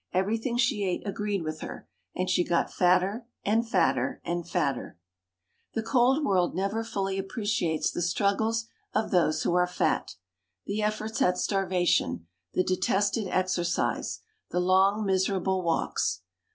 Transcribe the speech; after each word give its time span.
Everything 0.13 0.57
she 0.57 0.83
ate 0.83 1.05
agreed 1.07 1.43
with 1.43 1.59
her, 1.59 1.87
and 2.15 2.27
she 2.27 2.43
got 2.43 2.73
fatter 2.73 3.27
and 3.45 3.69
fatter 3.69 4.19
and 4.25 4.49
fatter. 4.49 4.97
The 5.75 5.83
cold 5.83 6.25
world 6.25 6.55
never 6.55 6.83
fully 6.83 7.19
appreciates 7.19 7.91
the 7.91 8.01
struggles 8.01 8.65
of 8.95 9.11
those 9.11 9.43
who 9.43 9.53
are 9.53 9.67
fat 9.67 10.15
the 10.65 10.81
efforts 10.81 11.21
at 11.21 11.37
starvation, 11.37 12.25
the 12.55 12.63
detested 12.63 13.27
exercise, 13.27 14.21
the 14.49 14.59
long, 14.59 15.05
miserable 15.05 15.61
walks. 15.61 16.21